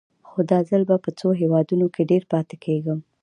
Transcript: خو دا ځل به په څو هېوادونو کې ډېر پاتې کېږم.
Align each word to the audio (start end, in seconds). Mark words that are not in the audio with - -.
خو 0.27 0.39
دا 0.51 0.59
ځل 0.69 0.81
به 0.89 0.95
په 1.05 1.09
څو 1.19 1.27
هېوادونو 1.41 1.85
کې 1.93 2.09
ډېر 2.11 2.23
پاتې 2.31 2.55
کېږم. 2.65 2.99